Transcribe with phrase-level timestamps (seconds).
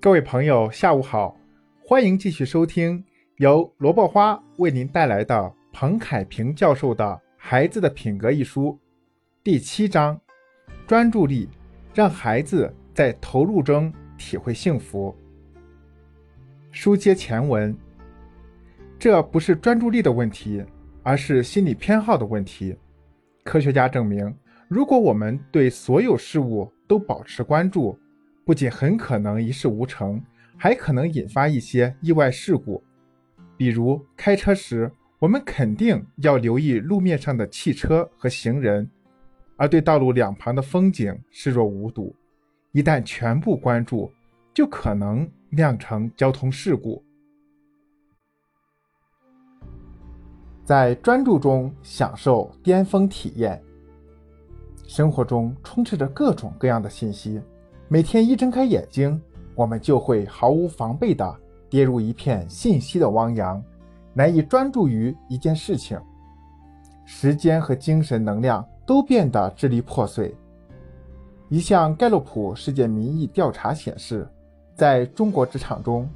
[0.00, 1.36] 各位朋友，下午好，
[1.84, 3.04] 欢迎继续收听
[3.38, 7.04] 由萝卜花为您带来的彭凯平教授的
[7.36, 8.78] 《孩子的品格》一书，
[9.42, 10.16] 第七章：
[10.86, 11.48] 专注力，
[11.92, 15.12] 让孩子在投入中体会幸福。
[16.70, 17.76] 书接前文，
[19.00, 20.64] 这不是专注力的问题，
[21.02, 22.72] 而是心理偏好的问题。
[23.42, 24.32] 科学家证明，
[24.68, 27.98] 如果我们对所有事物都保持关注，
[28.48, 30.24] 不仅很可能一事无成，
[30.56, 32.82] 还可能引发一些意外事故。
[33.58, 38.90] 比如开车时，我们肯定要留意路面上的汽车和行人，
[39.58, 42.16] 而对道路两旁的风景视若无睹。
[42.72, 44.10] 一旦全部关注，
[44.54, 47.04] 就可能酿成交通事故。
[50.64, 53.62] 在专注中享受巅峰体验。
[54.86, 57.42] 生活中充斥着各种各样的信息。
[57.90, 59.18] 每天一睁开眼睛，
[59.54, 61.34] 我们就会毫无防备地
[61.70, 63.62] 跌入一片信息的汪洋，
[64.12, 65.98] 难以专注于一件事情，
[67.06, 70.34] 时间和精神能量都变得支离破碎。
[71.48, 74.28] 一项盖洛普世界民意调查显示，
[74.74, 76.06] 在中国职场中，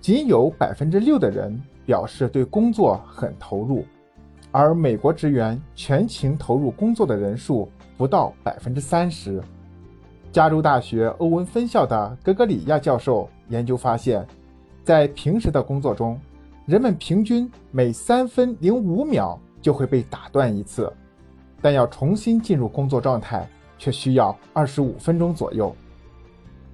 [0.00, 3.84] 仅有百分之六的人表示对工作很投入，
[4.50, 7.68] 而美国职员全情投入工作的人数
[7.98, 9.38] 不到百分之三十。
[10.32, 14.24] 加州大学欧文分校的格格里亚教授研究发现，
[14.84, 16.18] 在平时的工作中，
[16.66, 20.92] 人们平均每三分零五秒就会被打断一次，
[21.60, 25.74] 但要重新进入工作状态却需要二十五分钟左右。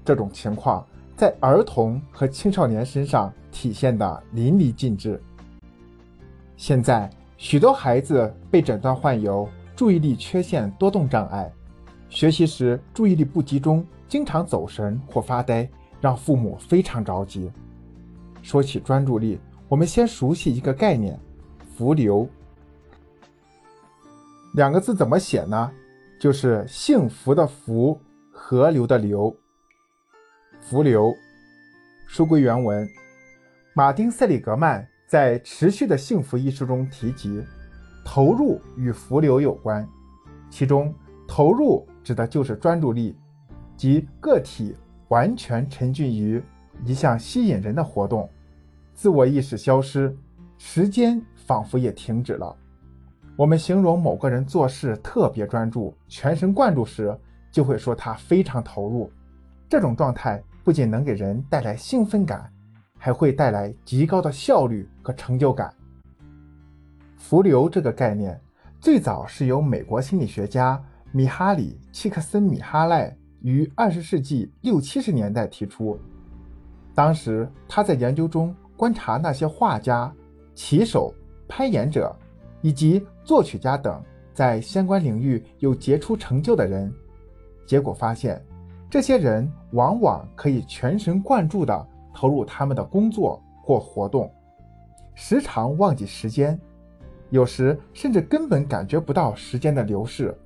[0.04, 5.18] 这种情况在儿童和青少年身上体现得淋漓尽致。
[6.58, 11.50] 现在，许多孩子被诊断患有注意力缺陷多动障碍。
[12.08, 15.68] 学习时注意力不集中，经常走神或发呆，
[16.00, 17.50] 让父母非常着急。
[18.42, 21.18] 说起专注力，我们先熟悉一个概念——
[21.76, 22.28] 浮流。
[24.54, 25.70] 两个字怎么写呢？
[26.18, 28.00] 就是幸福的福，
[28.30, 29.36] 河流的流。
[30.60, 31.14] 浮流。
[32.06, 32.88] 书归原文，
[33.74, 37.42] 马丁·塞里格曼在《持续的幸福》一书中提及，
[38.04, 39.86] 投入与浮流有关，
[40.48, 40.94] 其中
[41.26, 41.84] 投入。
[42.06, 43.16] 指的就是专注力，
[43.76, 44.76] 即个体
[45.08, 46.40] 完全沉浸于
[46.84, 48.30] 一项吸引人的活动，
[48.94, 50.16] 自我意识消失，
[50.56, 52.54] 时间仿佛也停止了。
[53.34, 57.12] 我们形容某个人做事特别专注、全神贯注时，
[57.50, 59.10] 就会说他非常投入。
[59.68, 62.48] 这种状态不仅能给人带来兴奋感，
[62.96, 65.74] 还会带来极高的效率和成就感。
[67.16, 68.40] 浮流这个概念
[68.80, 70.80] 最早是由美国心理学家。
[71.16, 75.98] 米哈里·契克森米哈赖于二十世纪六七十年代提出，
[76.94, 80.14] 当时他在研究中观察那些画家、
[80.54, 81.14] 棋手、
[81.48, 82.14] 攀岩者
[82.60, 83.98] 以及作曲家等
[84.34, 86.92] 在相关领域有杰出成就的人，
[87.64, 88.38] 结果发现，
[88.90, 94.30] 这些人往往可以全神贯注地投入他们的工作或活动，
[95.14, 96.60] 时常忘记时间，
[97.30, 100.36] 有时甚至根本感觉不到时间的流逝。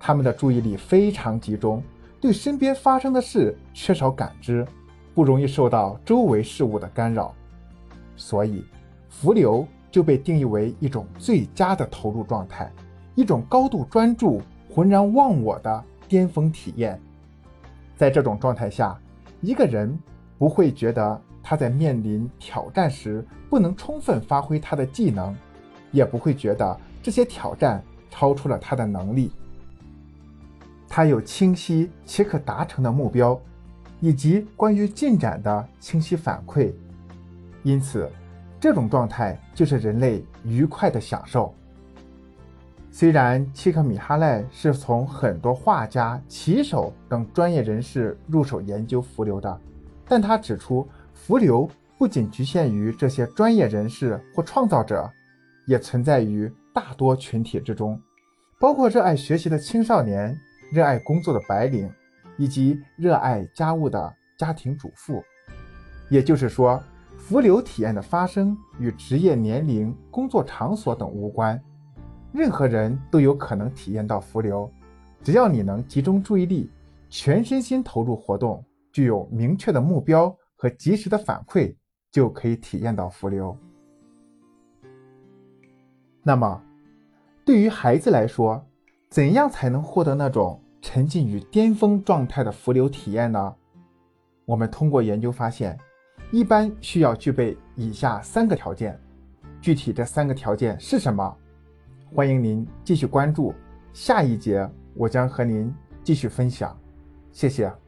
[0.00, 1.82] 他们的注意力非常集中，
[2.18, 4.66] 对身边发生的事缺少感知，
[5.14, 7.34] 不容易受到周围事物的干扰，
[8.16, 8.64] 所以
[9.10, 12.72] 浮流就被定义为一种最佳的投入状态，
[13.14, 14.40] 一种高度专注、
[14.74, 16.98] 浑然忘我的巅峰体验。
[17.94, 18.98] 在这种状态下，
[19.42, 19.96] 一个人
[20.38, 25.36] 不会觉得他在面临挑战时不能充分发挥他的技能，
[25.92, 29.30] 也不会觉得这些挑战超出了他的能力。
[31.00, 33.40] 他有清晰且可达成的目标，
[34.00, 36.74] 以及关于进展的清晰反馈，
[37.62, 38.06] 因此，
[38.60, 41.54] 这种状态就是人类愉快的享受。
[42.90, 49.58] 虽然契克米哈赖是从很多画家、棋手等专业人士入手研究浮流的，
[50.06, 51.66] 但他指出，浮流
[51.96, 55.10] 不仅局限于这些专业人士或创造者，
[55.66, 57.98] 也存在于大多群体之中，
[58.58, 60.38] 包括热爱学习的青少年。
[60.70, 61.92] 热爱工作的白领，
[62.36, 65.22] 以及热爱家务的家庭主妇，
[66.08, 66.80] 也就是说，
[67.18, 71.60] 浮流体验的发生与职业、年龄、工作场所等无关，
[72.32, 74.70] 任何人都有可能体验到浮流，
[75.22, 76.70] 只要你能集中注意力，
[77.08, 81.74] 全身心投入活动，具有明确的目标和及时的反馈，
[82.12, 83.56] 就可以体验到浮流。
[86.22, 86.62] 那么，
[87.44, 88.64] 对于孩子来说，
[89.10, 93.54] 怎样才能获得那种沉浸于巅峰状态的浮流体验呢？
[94.44, 95.76] 我们通过研究发现，
[96.30, 98.98] 一般需要具备以下三个条件。
[99.60, 101.36] 具体这三个条件是什么？
[102.14, 103.52] 欢迎您继续关注，
[103.92, 105.74] 下一节我将和您
[106.04, 106.78] 继续分享。
[107.32, 107.79] 谢谢。